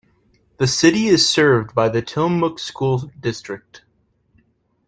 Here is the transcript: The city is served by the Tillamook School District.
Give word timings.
The 0.57 0.65
city 0.65 1.09
is 1.09 1.29
served 1.29 1.75
by 1.75 1.87
the 1.87 2.01
Tillamook 2.01 2.57
School 2.57 3.11
District. 3.19 3.83